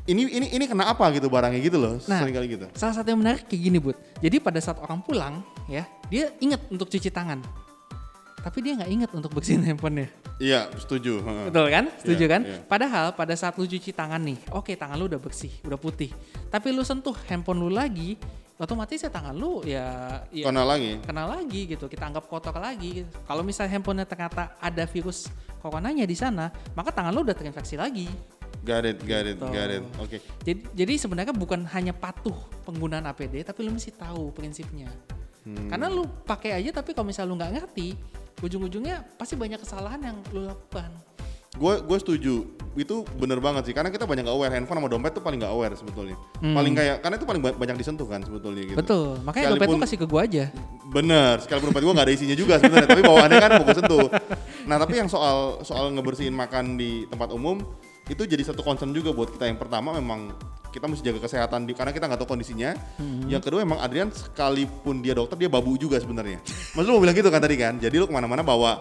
ini 0.05 0.27
ini 0.27 0.47
ini 0.51 0.65
kena 0.67 0.91
apa 0.91 1.07
gitu 1.13 1.31
barangnya 1.31 1.63
gitu 1.63 1.79
loh. 1.79 1.95
Nah. 2.11 2.19
Sering 2.19 2.35
kali 2.35 2.51
gitu. 2.51 2.67
salah 2.75 2.91
satu 2.93 3.07
yang 3.07 3.23
menarik 3.23 3.47
kayak 3.47 3.63
gini 3.63 3.79
bud 3.79 3.95
jadi 4.19 4.43
pada 4.43 4.59
saat 4.59 4.81
orang 4.81 4.99
pulang 4.99 5.47
ya 5.67 5.87
dia 6.09 6.35
ingat 6.39 6.67
untuk 6.67 6.89
cuci 6.89 7.07
tangan 7.07 7.39
tapi 8.41 8.59
dia 8.59 8.75
nggak 8.75 8.91
ingat 8.91 9.11
untuk 9.13 9.31
bersihin 9.31 9.63
handphonenya 9.63 10.11
Iya, 10.39 10.71
setuju. 10.75 11.19
heeh. 11.19 11.51
Betul 11.51 11.67
kan? 11.67 11.85
Setuju 11.99 12.25
Iya, 12.25 12.31
kan? 12.31 12.43
iya. 12.47 12.59
Padahal 12.63 13.11
pada 13.13 13.35
saat 13.35 13.55
lu 13.55 13.67
cuci 13.67 13.91
tangan 13.91 14.23
nih, 14.23 14.39
oke 14.51 14.71
tangan 14.73 14.95
lu 14.95 15.07
udah 15.07 15.19
bersih, 15.19 15.51
udah 15.63 15.75
putih. 15.75 16.15
Tapi 16.47 16.71
lu 16.71 16.87
sentuh 16.87 17.11
handphone 17.27 17.59
lu 17.59 17.67
lagi, 17.69 18.15
otomatis 18.59 18.99
ya 18.99 19.09
tangan 19.09 19.35
lu 19.39 19.63
ya, 19.63 20.21
ya 20.35 20.51
Kena 20.51 20.67
lagi. 20.67 20.99
kena 21.07 21.25
lagi 21.25 21.61
gitu. 21.71 21.87
Kita 21.87 22.11
anggap 22.11 22.27
kotor 22.27 22.55
lagi. 22.59 23.03
gitu. 23.03 23.11
Kalau 23.25 23.47
misalnya 23.47 23.79
handphonenya 23.79 24.05
ternyata 24.05 24.59
ada 24.59 24.85
virus 24.85 25.31
coronanya 25.63 26.03
di 26.05 26.15
sana, 26.19 26.51
maka 26.75 26.91
tangan 26.91 27.15
lu 27.15 27.23
udah 27.23 27.39
terinfeksi 27.39 27.79
lagi. 27.79 28.11
Got 28.67 28.85
it, 28.85 28.99
got 29.07 29.25
it, 29.25 29.39
Gitu. 29.39 29.47
got 29.49 29.71
it. 29.71 29.83
Oke. 30.03 30.19
Jadi, 30.43 30.61
jadi 30.75 30.93
sebenarnya 30.99 31.31
bukan 31.33 31.63
hanya 31.71 31.95
patuh 31.95 32.35
penggunaan 32.67 33.07
APD, 33.07 33.47
tapi 33.47 33.63
lu 33.63 33.71
mesti 33.71 33.95
tahu 33.95 34.35
prinsipnya. 34.35 34.91
Hmm. 35.47 35.71
Karena 35.71 35.87
lu 35.89 36.05
pakai 36.05 36.59
aja, 36.59 36.83
tapi 36.83 36.93
kalau 36.93 37.07
misalnya 37.09 37.31
lu 37.31 37.37
nggak 37.39 37.53
ngerti, 37.55 37.95
ujung-ujungnya 38.43 39.07
pasti 39.17 39.39
banyak 39.39 39.63
kesalahan 39.63 40.03
yang 40.03 40.17
lu 40.35 40.45
lakukan. 40.45 40.91
Gue 41.57 41.81
gue 41.81 41.99
setuju. 41.99 42.35
Itu 42.79 43.03
bener 43.19 43.41
banget 43.41 43.67
sih. 43.67 43.75
Karena 43.75 43.89
kita 43.89 44.05
banyak 44.05 44.23
nggak 44.23 44.37
aware 44.37 44.55
handphone 44.55 44.79
sama 44.79 44.89
dompet 44.93 45.11
tuh 45.17 45.23
paling 45.25 45.41
nggak 45.41 45.51
aware 45.51 45.75
sebetulnya. 45.75 46.15
Paling 46.39 46.75
kayak 46.77 46.97
karena 47.01 47.15
itu 47.19 47.27
paling 47.27 47.43
ba- 47.43 47.57
banyak 47.57 47.77
disentuh 47.79 48.07
kan 48.07 48.21
sebetulnya 48.23 48.63
gitu. 48.63 48.77
Hmm. 48.77 48.83
Betul. 48.85 49.09
Makanya 49.25 49.45
dompet 49.49 49.59
Sekalipun- 49.59 49.75
tuh 49.75 49.85
kasih 49.89 49.99
ke 49.99 50.07
gua 50.07 50.21
aja. 50.23 50.45
Bener, 50.89 51.35
sekalipun 51.43 51.67
dompet 51.69 51.83
gue 51.85 51.95
gak 51.95 52.07
ada 52.07 52.15
isinya 52.15 52.33
juga 52.33 52.55
sebenarnya, 52.57 52.89
tapi 52.89 53.03
bawaannya 53.05 53.39
kan 53.39 53.51
fokus 53.61 53.77
sentuh. 53.77 54.09
Nah 54.65 54.77
tapi 54.79 54.95
yang 54.97 55.09
soal 55.09 55.61
soal 55.61 55.91
ngebersihin 55.93 56.33
makan 56.33 56.77
di 56.77 57.05
tempat 57.09 57.29
umum 57.31 57.61
itu 58.09 58.23
jadi 58.25 58.41
satu 58.41 58.63
concern 58.63 58.93
juga 58.93 59.11
buat 59.13 59.29
kita. 59.29 59.49
Yang 59.49 59.59
pertama 59.61 59.93
memang 59.93 60.33
kita 60.69 60.85
mesti 60.87 61.01
jaga 61.03 61.25
kesehatan 61.25 61.65
di 61.65 61.73
karena 61.75 61.91
kita 61.91 62.07
nggak 62.07 62.21
tahu 62.23 62.37
kondisinya. 62.37 62.73
Yang 63.27 63.43
kedua 63.49 63.67
emang 63.67 63.83
Adrian 63.83 64.09
sekalipun 64.09 65.03
dia 65.03 65.13
dokter 65.13 65.35
dia 65.37 65.51
babu 65.51 65.75
juga 65.75 65.99
sebenarnya. 65.99 66.39
Mas 66.73 66.87
lu 66.87 66.95
mau 66.95 67.03
bilang 67.03 67.17
gitu 67.17 67.29
kan 67.29 67.43
tadi 67.43 67.57
kan? 67.59 67.77
Jadi 67.77 67.97
lu 67.99 68.07
ke 68.07 68.15
mana-mana 68.15 68.41
bawa 68.41 68.81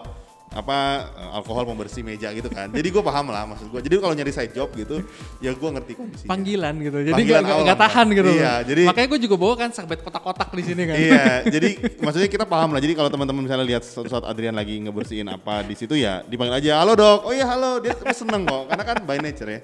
apa 0.58 0.76
eh, 1.14 1.36
alkohol 1.38 1.62
pembersih 1.70 2.02
meja 2.02 2.34
gitu 2.34 2.50
kan. 2.50 2.66
Jadi 2.74 2.88
gue 2.90 3.02
paham 3.02 3.30
lah 3.30 3.46
maksud 3.46 3.70
gue. 3.70 3.80
Jadi 3.86 3.94
kalau 4.02 4.14
nyari 4.18 4.32
side 4.34 4.50
job 4.50 4.74
gitu, 4.74 5.06
ya 5.38 5.54
gue 5.54 5.70
ngerti 5.70 5.92
kondisinya. 5.94 6.30
Panggilan 6.34 6.74
gitu. 6.82 6.98
Jadi 7.06 7.14
Panggilan 7.14 7.42
nggak 7.46 7.78
tahan 7.78 8.06
gitu. 8.10 8.30
Iya, 8.34 8.54
jadi- 8.66 8.86
makanya 8.90 9.08
gue 9.14 9.20
juga 9.22 9.36
bawa 9.38 9.54
kan 9.54 9.70
serbet 9.70 10.02
kotak-kotak 10.02 10.50
di 10.50 10.62
sini 10.66 10.82
kan. 10.90 10.96
iya, 10.98 11.24
jadi 11.46 11.70
maksudnya 12.02 12.26
kita 12.26 12.44
paham 12.44 12.74
lah. 12.74 12.80
Jadi 12.82 12.94
kalau 12.98 13.06
teman-teman 13.06 13.46
misalnya 13.46 13.66
lihat 13.66 13.86
suatu 13.86 14.10
saat 14.10 14.26
Adrian 14.26 14.58
lagi 14.58 14.82
ngebersihin 14.82 15.30
apa 15.30 15.62
di 15.62 15.78
situ 15.78 15.94
ya 15.94 16.26
dipanggil 16.26 16.58
aja, 16.58 16.82
halo 16.82 16.98
dok. 16.98 17.18
Oh 17.22 17.32
iya 17.32 17.46
halo, 17.46 17.78
dia 17.78 17.94
seneng 18.10 18.42
kok. 18.42 18.66
Karena 18.66 18.82
kan 18.82 18.96
by 19.06 19.18
nature 19.22 19.50
ya. 19.54 19.60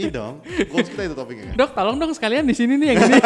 Iya 0.00 0.10
dong. 0.16 0.34
Goals 0.72 0.88
kita 0.88 1.02
itu 1.04 1.14
topiknya 1.14 1.52
kan. 1.52 1.54
Dok, 1.60 1.70
tolong 1.76 1.96
dong 2.00 2.12
sekalian 2.16 2.48
di 2.48 2.56
sini 2.56 2.80
nih 2.80 2.96
yang 2.96 2.98
ini. 3.04 3.20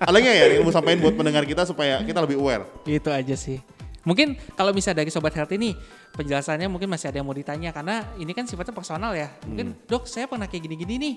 Ada 0.00 0.16
nggak 0.16 0.34
ya 0.34 0.44
yang 0.56 0.64
mau 0.64 0.72
sampaikan 0.72 0.98
buat 1.04 1.14
pendengar 1.14 1.44
kita 1.44 1.68
supaya 1.68 2.00
kita 2.00 2.24
lebih 2.24 2.40
aware? 2.40 2.64
itu 2.88 3.10
aja 3.12 3.36
sih. 3.36 3.60
Mungkin 4.04 4.36
kalau 4.56 4.72
misalnya 4.72 5.04
dari 5.04 5.12
sobat 5.12 5.36
health 5.36 5.52
ini 5.52 5.76
penjelasannya 6.16 6.68
mungkin 6.72 6.88
masih 6.88 7.12
ada 7.12 7.20
yang 7.20 7.28
mau 7.28 7.36
ditanya 7.36 7.70
karena 7.70 8.04
ini 8.16 8.32
kan 8.32 8.48
sifatnya 8.48 8.72
personal 8.72 9.12
ya. 9.12 9.28
Mungkin 9.44 9.76
dok 9.84 10.08
saya 10.08 10.24
pernah 10.24 10.48
kayak 10.48 10.68
gini-gini 10.68 10.94
nih. 10.96 11.14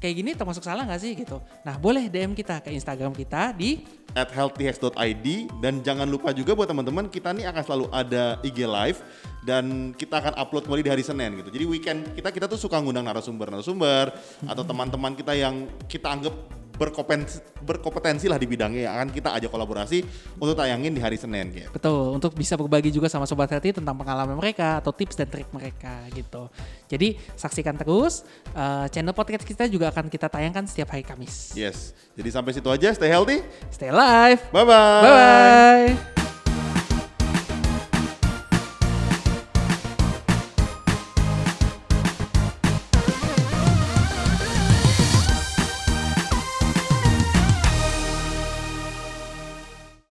Kayak 0.00 0.14
gini 0.16 0.30
termasuk 0.32 0.64
salah 0.64 0.88
nggak 0.88 1.00
sih 1.00 1.12
gitu. 1.12 1.44
Nah 1.60 1.76
boleh 1.76 2.08
DM 2.08 2.32
kita 2.32 2.64
ke 2.64 2.72
Instagram 2.72 3.12
kita 3.12 3.52
di 3.52 3.84
at 4.16 4.32
healthyhex.id 4.32 5.26
dan 5.60 5.84
jangan 5.84 6.08
lupa 6.08 6.32
juga 6.32 6.56
buat 6.56 6.66
teman-teman 6.66 7.06
kita 7.12 7.36
nih 7.36 7.46
akan 7.52 7.62
selalu 7.62 7.86
ada 7.92 8.40
IG 8.40 8.64
live 8.64 8.98
dan 9.44 9.92
kita 9.92 10.24
akan 10.24 10.34
upload 10.40 10.64
kembali 10.66 10.82
di 10.88 10.90
hari 10.90 11.04
Senin 11.04 11.36
gitu. 11.36 11.52
Jadi 11.52 11.64
weekend 11.68 12.00
kita 12.16 12.32
kita 12.32 12.46
tuh 12.48 12.56
suka 12.56 12.80
ngundang 12.80 13.06
narasumber-narasumber 13.06 14.10
atau 14.48 14.62
teman-teman 14.64 15.12
kita 15.14 15.36
yang 15.36 15.68
kita 15.84 16.10
anggap 16.10 16.34
berkompetensi, 16.80 17.44
berkompetensi 17.60 18.24
lah 18.24 18.40
di 18.40 18.48
bidangnya 18.48 18.88
yang 18.88 18.94
akan 18.96 19.08
kita 19.12 19.36
ajak 19.36 19.52
kolaborasi 19.52 20.00
untuk 20.40 20.56
tayangin 20.56 20.96
di 20.96 21.00
hari 21.04 21.20
Senin 21.20 21.52
gitu. 21.52 21.68
Betul, 21.76 22.16
untuk 22.16 22.32
bisa 22.32 22.56
berbagi 22.56 22.88
juga 22.88 23.12
sama 23.12 23.28
Sobat 23.28 23.52
Healthy 23.52 23.76
tentang 23.76 23.92
pengalaman 24.00 24.40
mereka 24.40 24.80
atau 24.80 24.96
tips 24.96 25.20
dan 25.20 25.28
trik 25.28 25.52
mereka 25.52 26.08
gitu. 26.16 26.48
Jadi 26.88 27.20
saksikan 27.36 27.76
terus, 27.76 28.24
eh, 28.56 28.88
channel 28.88 29.12
podcast 29.12 29.44
kita 29.44 29.68
juga 29.68 29.92
akan 29.92 30.08
kita 30.08 30.32
tayangkan 30.32 30.64
setiap 30.64 30.96
hari 30.96 31.04
Kamis. 31.04 31.52
Yes. 31.52 31.92
Jadi 32.16 32.28
sampai 32.32 32.56
situ 32.56 32.68
aja 32.72 32.88
stay 32.96 33.12
healthy. 33.12 33.44
Stay 33.68 33.92
alive, 33.92 34.40
Bye 34.48 34.64
bye. 34.64 35.04
bye-bye. 35.04 36.19